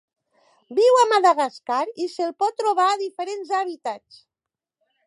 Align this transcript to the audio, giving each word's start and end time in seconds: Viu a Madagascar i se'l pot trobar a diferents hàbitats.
Viu 0.79 0.97
a 1.01 1.03
Madagascar 1.11 1.83
i 2.07 2.09
se'l 2.15 2.35
pot 2.45 2.59
trobar 2.63 2.89
a 2.95 2.99
diferents 3.05 3.55
hàbitats. 3.61 4.23